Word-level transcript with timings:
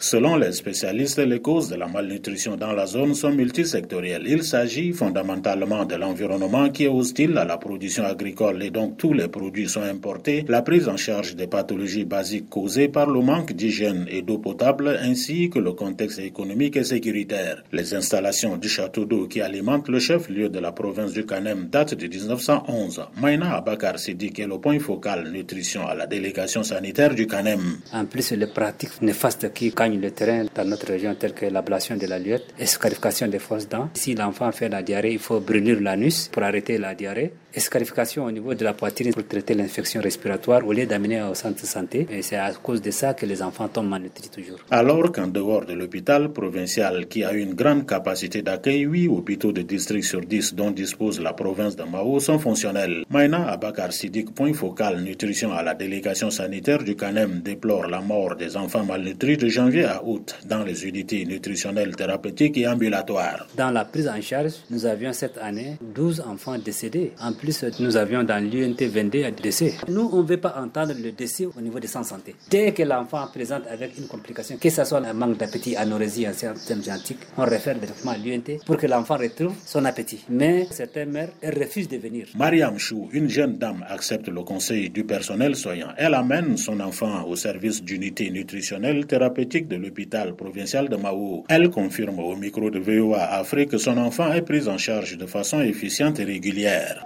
Selon 0.00 0.36
les 0.36 0.52
spécialistes, 0.52 1.18
les 1.18 1.40
causes 1.40 1.70
de 1.70 1.74
la 1.74 1.88
malnutrition 1.88 2.56
dans 2.56 2.72
la 2.72 2.86
zone 2.86 3.16
sont 3.16 3.32
multisectorielles. 3.32 4.22
Il 4.28 4.44
s'agit 4.44 4.92
fondamentalement 4.92 5.84
de 5.84 5.96
l'environnement 5.96 6.70
qui 6.70 6.84
est 6.84 6.88
hostile 6.88 7.36
à 7.36 7.44
la 7.44 7.56
production 7.56 8.04
agricole 8.04 8.62
et 8.62 8.70
donc 8.70 8.96
tous 8.96 9.12
les 9.12 9.26
produits 9.26 9.68
sont 9.68 9.82
importés, 9.82 10.44
la 10.46 10.62
prise 10.62 10.88
en 10.88 10.96
charge 10.96 11.34
des 11.34 11.48
pathologies 11.48 12.04
basiques 12.04 12.48
causées 12.48 12.86
par 12.86 13.10
le 13.10 13.20
manque 13.22 13.52
d'hygiène 13.54 14.06
et 14.08 14.22
d'eau 14.22 14.38
potable 14.38 14.96
ainsi 15.02 15.50
que 15.50 15.58
le 15.58 15.72
contexte 15.72 16.20
économique 16.20 16.76
et 16.76 16.84
sécuritaire. 16.84 17.64
Les 17.72 17.92
installations 17.92 18.56
du 18.56 18.68
château 18.68 19.04
d'eau 19.04 19.26
qui 19.26 19.40
alimentent 19.40 19.88
le 19.88 19.98
chef-lieu 19.98 20.48
de 20.48 20.60
la 20.60 20.70
province 20.70 21.12
du 21.12 21.26
Canem 21.26 21.66
datent 21.72 21.94
de 21.94 22.06
1911. 22.06 23.02
Maïna 23.20 23.56
Abakar 23.56 23.98
Sidik 23.98 24.38
est 24.38 24.46
le 24.46 24.58
point 24.60 24.78
focal 24.78 25.28
nutrition 25.32 25.88
à 25.88 25.96
la 25.96 26.06
délégation 26.06 26.62
sanitaire 26.62 27.16
du 27.16 27.26
Canem. 27.26 27.78
En 27.92 28.04
plus, 28.04 28.30
les 28.30 28.46
pratiques 28.46 29.02
néfastes 29.02 29.52
qui 29.52 29.72
le 29.96 30.10
terrain 30.10 30.44
dans 30.54 30.64
notre 30.64 30.86
région, 30.86 31.14
telles 31.14 31.34
que 31.34 31.46
l'ablation 31.46 31.96
de 31.96 32.06
la 32.06 32.18
luette, 32.18 32.54
escarification 32.58 33.28
des 33.28 33.38
fausses 33.38 33.68
dents. 33.68 33.88
Si 33.94 34.14
l'enfant 34.14 34.52
fait 34.52 34.68
la 34.68 34.82
diarrhée, 34.82 35.12
il 35.12 35.18
faut 35.18 35.40
brûler 35.40 35.74
l'anus 35.76 36.28
pour 36.32 36.42
arrêter 36.42 36.78
la 36.78 36.94
diarrhée 36.94 37.32
escarification 37.54 38.24
au 38.24 38.30
niveau 38.30 38.54
de 38.54 38.64
la 38.64 38.72
poitrine 38.72 39.12
pour 39.12 39.26
traiter 39.26 39.54
l'infection 39.54 40.00
respiratoire 40.00 40.66
au 40.66 40.72
lieu 40.72 40.86
d'amener 40.86 41.22
au 41.22 41.34
centre 41.34 41.60
de 41.62 41.66
santé. 41.66 42.06
Et 42.10 42.22
c'est 42.22 42.36
à 42.36 42.50
cause 42.52 42.80
de 42.82 42.90
ça 42.90 43.14
que 43.14 43.26
les 43.26 43.42
enfants 43.42 43.68
tombent 43.68 43.88
malnutris 43.88 44.28
toujours. 44.28 44.58
Alors 44.70 45.10
qu'en 45.12 45.26
dehors 45.28 45.64
de 45.64 45.74
l'hôpital 45.74 46.32
provincial 46.32 47.06
qui 47.08 47.24
a 47.24 47.32
une 47.32 47.54
grande 47.54 47.86
capacité 47.86 48.42
d'accueil, 48.42 48.80
8 48.82 49.08
hôpitaux 49.08 49.52
de 49.52 49.62
district 49.62 50.04
sur 50.04 50.20
10 50.20 50.54
dont 50.54 50.70
dispose 50.70 51.20
la 51.20 51.32
province 51.32 51.74
de 51.76 51.84
Mao 51.84 52.20
sont 52.20 52.38
fonctionnels. 52.38 53.04
Maïna 53.10 53.48
Abakar 53.50 53.92
Sidik, 53.92 54.34
point 54.34 54.52
focal 54.52 55.00
nutrition 55.02 55.52
à 55.52 55.62
la 55.62 55.74
délégation 55.74 56.30
sanitaire 56.30 56.82
du 56.84 56.94
CANEM, 56.96 57.40
déplore 57.42 57.86
la 57.88 58.00
mort 58.00 58.36
des 58.36 58.56
enfants 58.56 58.84
malnutris 58.84 59.36
de 59.36 59.48
janvier 59.48 59.77
à 59.84 60.02
août 60.04 60.34
dans 60.46 60.62
les 60.64 60.86
unités 60.86 61.24
nutritionnelles 61.24 61.94
thérapeutiques 61.96 62.56
et 62.58 62.66
ambulatoires. 62.68 63.46
Dans 63.56 63.70
la 63.70 63.84
prise 63.84 64.08
en 64.08 64.20
charge, 64.20 64.52
nous 64.70 64.86
avions 64.86 65.12
cette 65.12 65.38
année 65.38 65.76
12 65.94 66.20
enfants 66.20 66.58
décédés. 66.58 67.12
En 67.20 67.32
plus, 67.32 67.64
nous 67.80 67.96
avions 67.96 68.22
dans 68.22 68.42
l'UNT 68.42 68.76
22 68.80 69.24
un 69.24 69.30
décès. 69.32 69.74
Nous, 69.88 70.08
on 70.12 70.22
ne 70.22 70.26
veut 70.26 70.36
pas 70.36 70.54
entendre 70.58 70.94
le 71.02 71.12
décès 71.12 71.46
au 71.46 71.60
niveau 71.60 71.78
des 71.78 71.86
sans 71.86 72.02
santé. 72.04 72.34
Dès 72.50 72.72
que 72.72 72.82
l'enfant 72.82 73.26
présente 73.32 73.66
avec 73.68 73.96
une 73.98 74.06
complication, 74.06 74.56
que 74.56 74.70
ce 74.70 74.84
soit 74.84 75.04
un 75.04 75.12
manque 75.12 75.38
d'appétit, 75.38 75.76
anorexie, 75.76 76.26
un 76.26 76.32
système 76.32 76.82
génétique, 76.82 77.18
on 77.36 77.44
réfère 77.44 77.76
directement 77.78 78.12
à 78.12 78.16
l'UNT 78.18 78.58
pour 78.66 78.76
que 78.76 78.86
l'enfant 78.86 79.16
retrouve 79.16 79.54
son 79.64 79.84
appétit. 79.84 80.24
Mais 80.28 80.66
certaines 80.70 81.10
mères, 81.10 81.30
elles 81.40 81.58
refusent 81.58 81.88
de 81.88 81.96
venir. 81.96 82.26
Mariam 82.36 82.78
Chou, 82.78 83.08
une 83.12 83.28
jeune 83.28 83.56
dame, 83.58 83.84
accepte 83.88 84.28
le 84.28 84.42
conseil 84.42 84.90
du 84.90 85.04
personnel 85.04 85.56
soignant. 85.56 85.88
Elle 85.96 86.14
amène 86.14 86.56
son 86.56 86.80
enfant 86.80 87.24
au 87.26 87.36
service 87.36 87.82
d'unité 87.82 88.30
nutritionnelle 88.30 89.06
thérapeutique 89.06 89.67
de 89.68 89.76
l'hôpital 89.76 90.34
provincial 90.34 90.88
de 90.88 90.96
Mao. 90.96 91.44
Elle 91.48 91.70
confirme 91.70 92.18
au 92.18 92.34
micro 92.34 92.70
de 92.70 92.78
VOA 92.78 93.22
Afrique 93.34 93.70
que 93.70 93.78
son 93.78 93.96
enfant 93.98 94.32
est 94.32 94.42
pris 94.42 94.66
en 94.68 94.78
charge 94.78 95.16
de 95.16 95.26
façon 95.26 95.60
efficiente 95.60 96.18
et 96.18 96.24
régulière. 96.24 97.02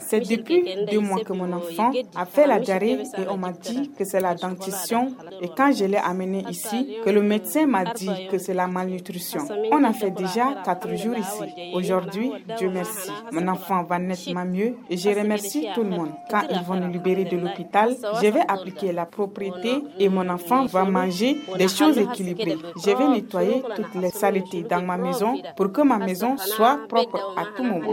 C'est 0.00 0.20
depuis 0.20 0.64
deux 0.90 1.00
mois 1.00 1.20
que 1.20 1.32
mon 1.32 1.52
enfant 1.52 1.90
a 2.16 2.26
fait 2.26 2.46
la 2.46 2.58
diarrhée 2.58 2.98
et 3.18 3.28
on 3.28 3.36
m'a 3.36 3.52
dit 3.52 3.90
que 3.96 4.04
c'est 4.04 4.20
la 4.20 4.34
dentition. 4.34 5.12
Et 5.40 5.48
quand 5.56 5.72
je 5.72 5.84
l'ai 5.84 5.96
amené 5.98 6.44
ici, 6.48 6.96
que 7.04 7.10
le 7.10 7.22
médecin 7.22 7.66
m'a 7.66 7.84
dit 7.92 8.10
que 8.30 8.38
c'est 8.38 8.54
la 8.54 8.66
malnutrition. 8.66 9.40
On 9.72 9.84
a 9.84 9.92
fait 9.92 10.10
déjà 10.10 10.62
quatre 10.64 10.88
jours 10.96 11.16
ici. 11.16 11.70
Aujourd'hui, 11.74 12.32
Dieu 12.58 12.70
merci, 12.70 13.10
mon 13.32 13.46
enfant 13.48 13.84
va 13.84 13.98
nettement 13.98 14.44
mieux 14.44 14.74
et 14.88 14.96
je 14.96 15.08
remercie 15.10 15.66
tout 15.74 15.82
le 15.82 15.90
monde. 15.90 16.10
Quand 16.30 16.42
ils 16.50 16.62
vont 16.62 16.76
nous 16.76 16.92
libérer 16.92 17.24
de 17.24 17.36
l'hôpital, 17.36 17.94
je 18.22 18.26
vais 18.28 18.42
appliquer 18.48 18.92
la 18.92 19.06
propriété 19.06 19.82
et 19.98 20.08
mon 20.08 20.28
enfant 20.28 20.66
va 20.66 20.84
manger 20.84 21.38
des 21.58 21.68
choses 21.68 21.98
équilibrées. 21.98 22.56
Je 22.84 22.90
vais 22.90 23.08
nettoyer 23.08 23.62
toutes 23.76 23.94
les 24.00 24.10
saletés 24.10 24.62
dans 24.62 24.82
ma 24.82 24.96
maison 24.96 25.40
pour 25.56 25.72
que 25.72 25.82
ma 25.82 25.98
maison 25.98 26.36
soit 26.36 26.78
propre 26.88 27.34
à 27.36 27.44
tout 27.56 27.62
moment. 27.64 27.92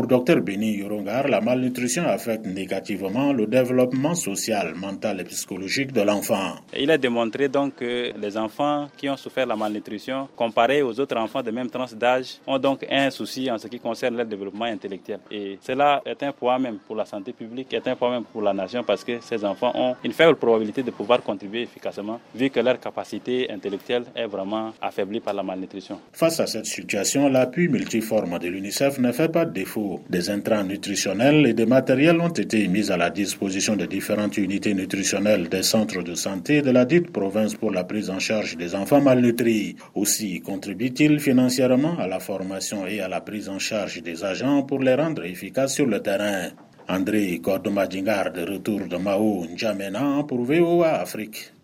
Pour 0.00 0.08
Dr 0.08 0.40
Beni 0.40 0.78
Yorongar, 0.78 1.28
la 1.28 1.42
malnutrition 1.42 2.04
affecte 2.06 2.46
négativement 2.46 3.34
le 3.34 3.46
développement 3.46 4.14
social, 4.14 4.74
mental 4.74 5.20
et 5.20 5.24
psychologique 5.24 5.92
de 5.92 6.00
l'enfant. 6.00 6.54
Il 6.74 6.90
a 6.90 6.96
démontré 6.96 7.50
donc 7.50 7.74
que 7.74 8.10
les 8.18 8.38
enfants 8.38 8.88
qui 8.96 9.10
ont 9.10 9.16
souffert 9.18 9.44
de 9.44 9.50
la 9.50 9.56
malnutrition, 9.56 10.26
comparés 10.34 10.80
aux 10.80 10.98
autres 10.98 11.18
enfants 11.18 11.42
de 11.42 11.50
même 11.50 11.68
tranche 11.68 11.92
d'âge, 11.92 12.38
ont 12.46 12.58
donc 12.58 12.86
un 12.90 13.10
souci 13.10 13.50
en 13.50 13.58
ce 13.58 13.68
qui 13.68 13.78
concerne 13.78 14.16
leur 14.16 14.24
développement 14.24 14.64
intellectuel. 14.64 15.18
Et 15.30 15.58
cela 15.60 16.00
est 16.06 16.22
un 16.22 16.32
poids 16.32 16.58
même 16.58 16.78
pour 16.86 16.96
la 16.96 17.04
santé 17.04 17.34
publique, 17.34 17.74
est 17.74 17.86
un 17.86 17.94
poids 17.94 18.10
même 18.10 18.24
pour 18.24 18.40
la 18.40 18.54
nation 18.54 18.82
parce 18.82 19.04
que 19.04 19.20
ces 19.20 19.44
enfants 19.44 19.72
ont 19.74 19.96
une 20.02 20.12
faible 20.12 20.36
probabilité 20.36 20.82
de 20.82 20.92
pouvoir 20.92 21.22
contribuer 21.22 21.60
efficacement 21.64 22.18
vu 22.34 22.48
que 22.48 22.60
leur 22.60 22.80
capacité 22.80 23.50
intellectuelle 23.50 24.04
est 24.16 24.26
vraiment 24.26 24.72
affaiblie 24.80 25.20
par 25.20 25.34
la 25.34 25.42
malnutrition. 25.42 26.00
Face 26.14 26.40
à 26.40 26.46
cette 26.46 26.64
situation, 26.64 27.28
l'appui 27.28 27.68
multiforme 27.68 28.38
de 28.38 28.48
l'UNICEF 28.48 28.98
ne 28.98 29.12
fait 29.12 29.30
pas 29.30 29.44
défaut. 29.44 29.89
Des 30.08 30.30
intrants 30.30 30.64
nutritionnels 30.64 31.46
et 31.46 31.54
des 31.54 31.66
matériels 31.66 32.20
ont 32.20 32.28
été 32.28 32.66
mis 32.68 32.90
à 32.90 32.96
la 32.96 33.10
disposition 33.10 33.76
de 33.76 33.86
différentes 33.86 34.36
unités 34.36 34.74
nutritionnelles 34.74 35.48
des 35.48 35.62
centres 35.62 36.02
de 36.02 36.14
santé 36.14 36.62
de 36.62 36.70
la 36.70 36.84
dite 36.84 37.10
province 37.12 37.54
pour 37.54 37.70
la 37.70 37.84
prise 37.84 38.10
en 38.10 38.18
charge 38.18 38.56
des 38.56 38.74
enfants 38.74 39.00
malnutris. 39.00 39.76
Aussi 39.94 40.40
contribue-t-il 40.40 41.20
financièrement 41.20 41.98
à 41.98 42.06
la 42.06 42.20
formation 42.20 42.86
et 42.86 43.00
à 43.00 43.08
la 43.08 43.20
prise 43.20 43.48
en 43.48 43.58
charge 43.58 44.02
des 44.02 44.24
agents 44.24 44.62
pour 44.62 44.80
les 44.80 44.94
rendre 44.94 45.24
efficaces 45.24 45.74
sur 45.74 45.86
le 45.86 46.00
terrain. 46.00 46.48
André 46.88 47.38
Kordomadingar 47.40 48.32
de 48.32 48.42
retour 48.42 48.80
de 48.88 48.96
Mao 48.96 49.46
N'Djamena 49.46 50.24
pour 50.26 50.42
VOA 50.44 51.00
Afrique. 51.00 51.52